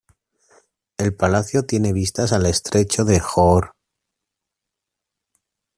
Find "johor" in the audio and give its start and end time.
3.19-3.75